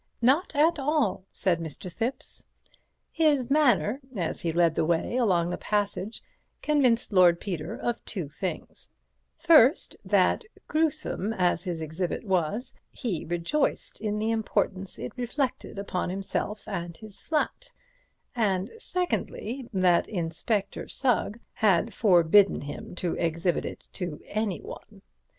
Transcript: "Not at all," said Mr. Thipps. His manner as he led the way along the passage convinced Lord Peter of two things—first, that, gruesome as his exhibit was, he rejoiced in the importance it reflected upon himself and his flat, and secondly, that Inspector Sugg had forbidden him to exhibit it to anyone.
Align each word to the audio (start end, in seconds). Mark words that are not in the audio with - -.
"Not 0.23 0.55
at 0.55 0.79
all," 0.79 1.25
said 1.31 1.59
Mr. 1.59 1.87
Thipps. 1.87 2.43
His 3.11 3.51
manner 3.51 3.99
as 4.15 4.41
he 4.41 4.51
led 4.51 4.73
the 4.73 4.83
way 4.83 5.15
along 5.15 5.51
the 5.51 5.59
passage 5.59 6.23
convinced 6.63 7.13
Lord 7.13 7.39
Peter 7.39 7.75
of 7.77 8.03
two 8.03 8.27
things—first, 8.27 9.95
that, 10.03 10.43
gruesome 10.67 11.33
as 11.33 11.63
his 11.65 11.81
exhibit 11.83 12.23
was, 12.25 12.73
he 12.89 13.25
rejoiced 13.25 14.01
in 14.01 14.17
the 14.17 14.31
importance 14.31 14.97
it 14.97 15.11
reflected 15.15 15.77
upon 15.77 16.09
himself 16.09 16.67
and 16.67 16.97
his 16.97 17.19
flat, 17.21 17.71
and 18.35 18.71
secondly, 18.79 19.69
that 19.71 20.07
Inspector 20.07 20.87
Sugg 20.87 21.39
had 21.53 21.93
forbidden 21.93 22.61
him 22.61 22.95
to 22.95 23.13
exhibit 23.17 23.65
it 23.65 23.87
to 23.93 24.19
anyone. 24.25 25.03